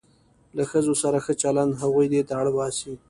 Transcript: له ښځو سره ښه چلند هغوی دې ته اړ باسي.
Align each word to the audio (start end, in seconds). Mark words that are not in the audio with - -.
له 0.57 0.63
ښځو 0.71 0.93
سره 1.01 1.17
ښه 1.25 1.33
چلند 1.41 1.73
هغوی 1.81 2.07
دې 2.13 2.21
ته 2.27 2.33
اړ 2.41 2.47
باسي. 2.55 2.91